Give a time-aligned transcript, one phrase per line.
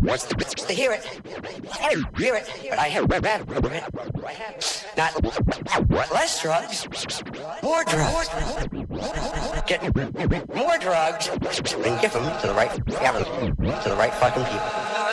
[0.00, 1.06] wants to, to hear it.
[1.80, 4.62] I hear it, but I have
[5.88, 6.86] not less drugs,
[7.62, 8.28] more drugs.
[9.66, 9.82] Get
[10.54, 15.03] more drugs and give them to the right, to the right fucking people.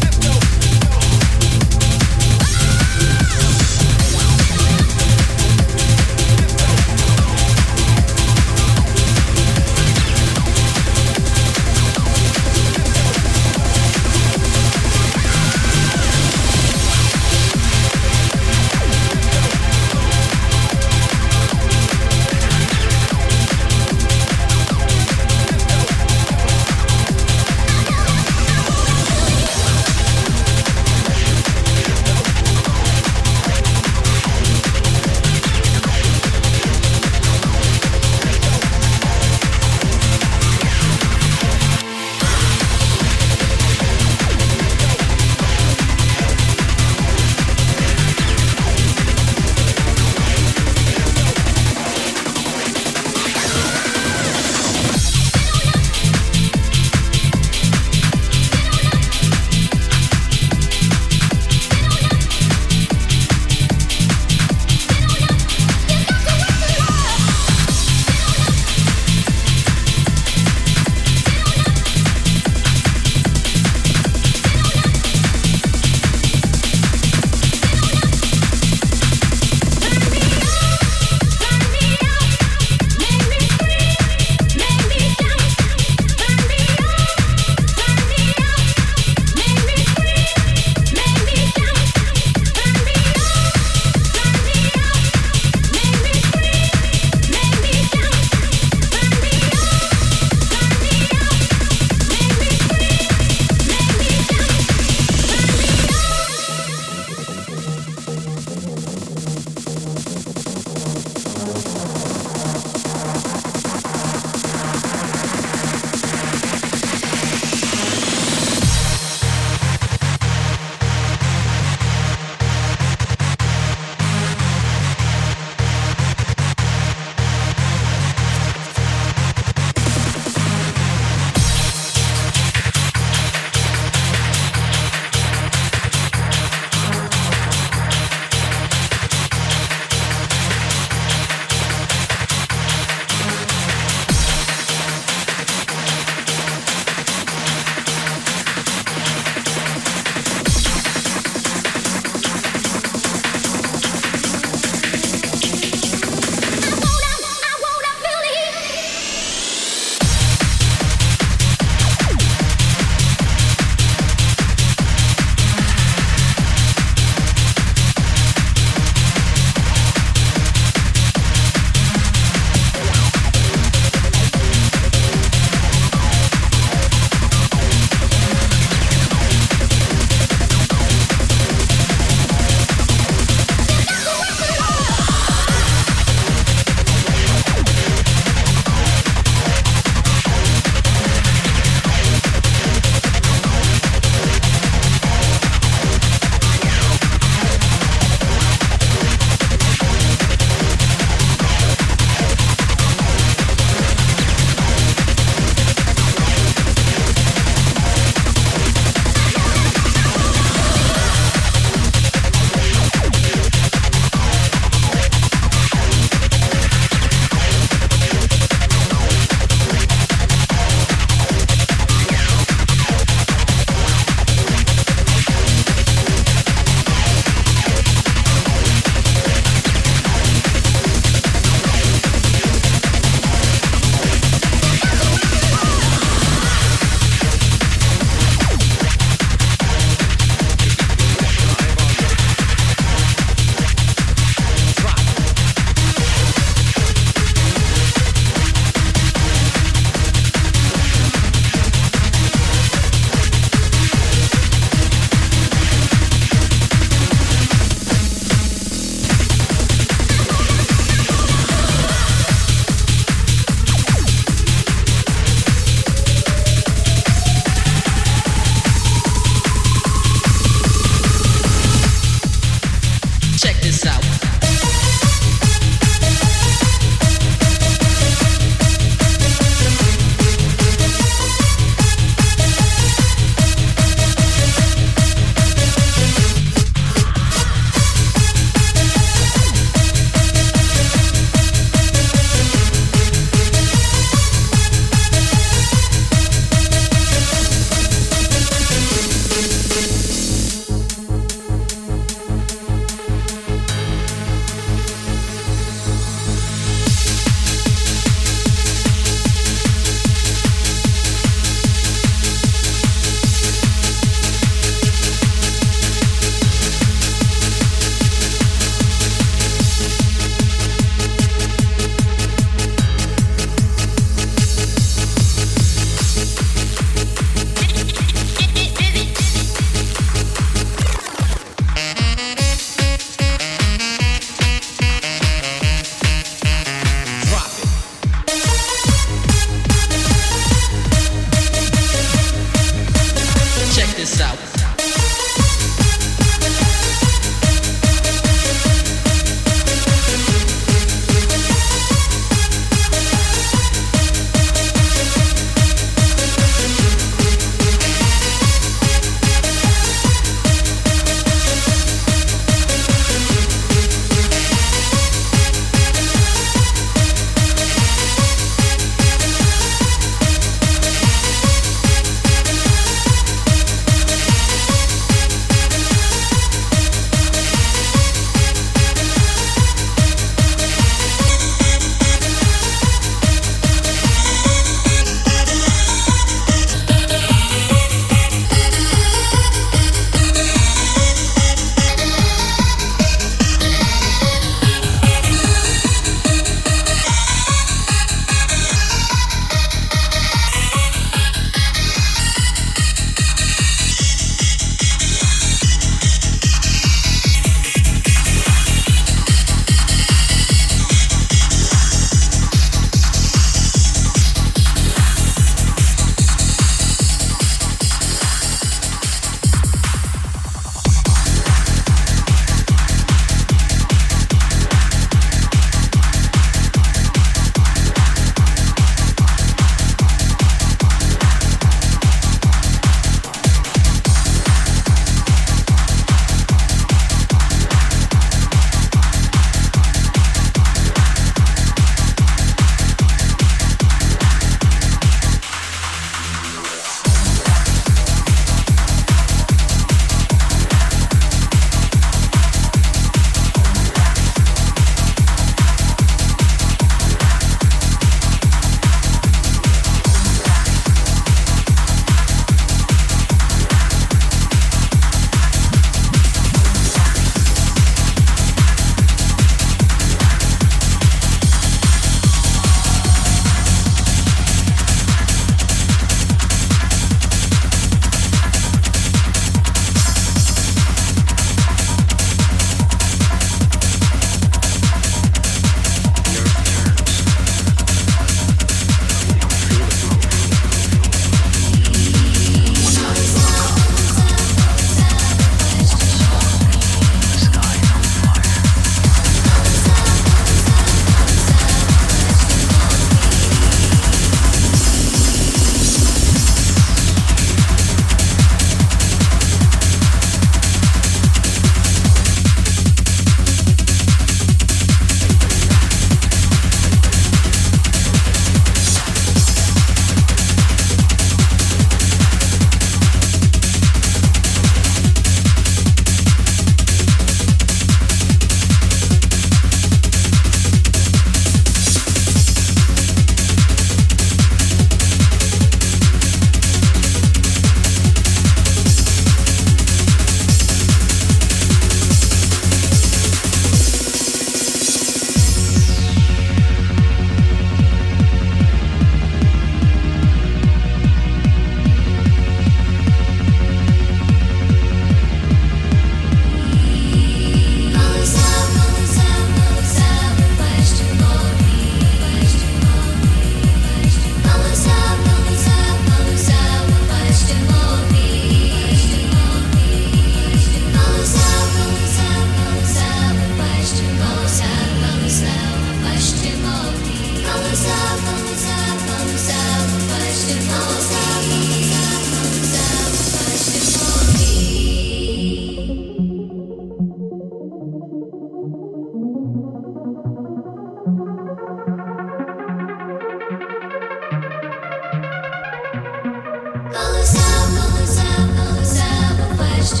[599.88, 600.00] Thank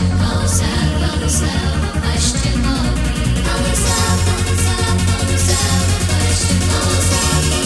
[7.60, 7.65] you.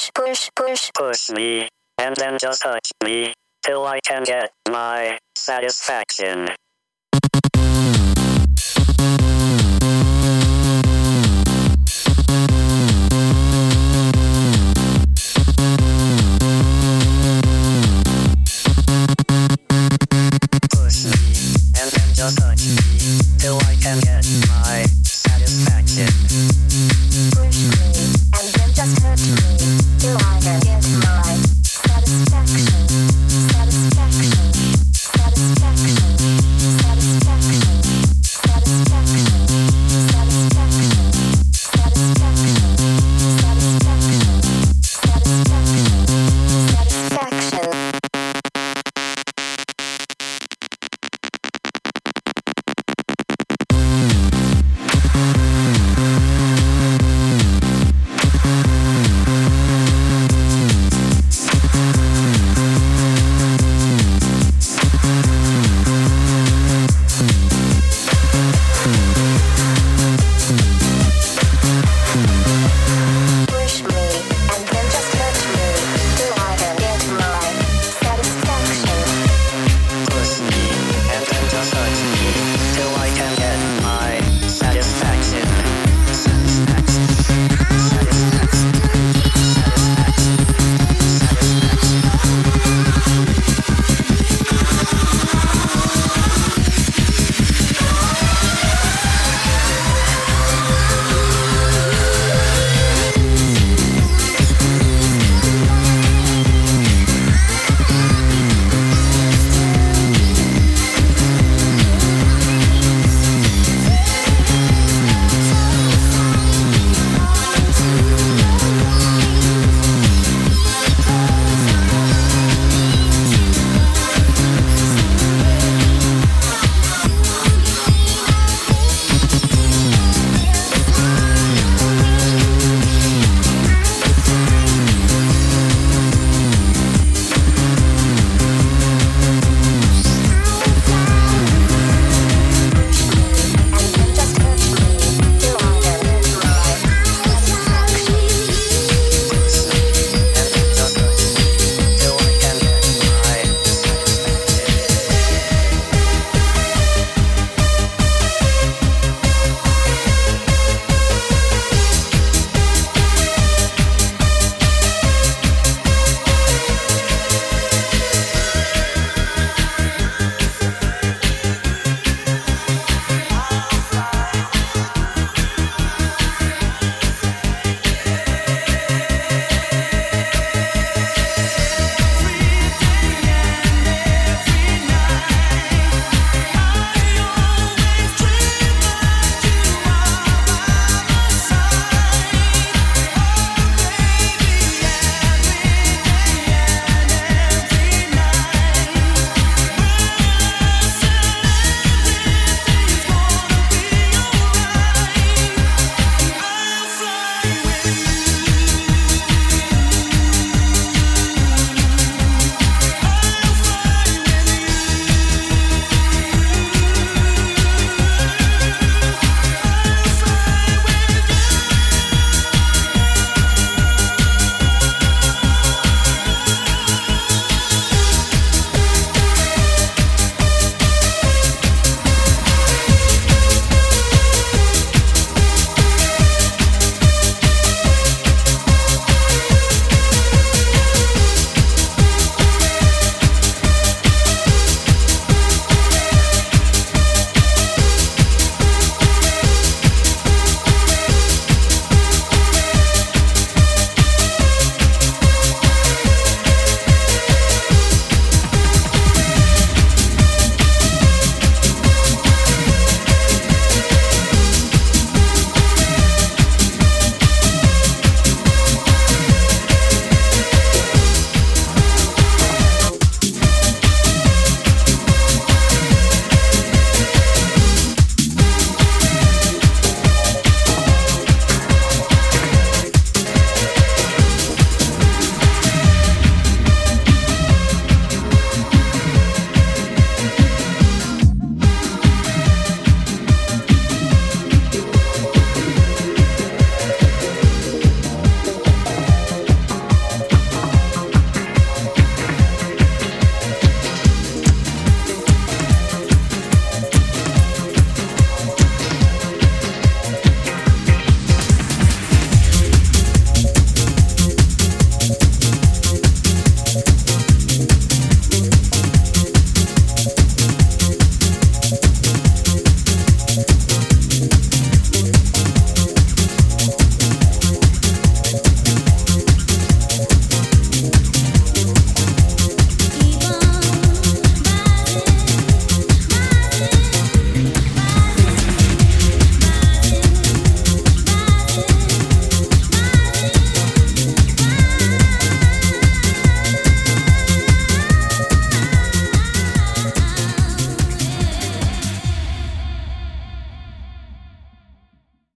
[0.00, 5.18] push push, push, push me, and then just touch me, till I can get my
[5.34, 6.48] satisfaction.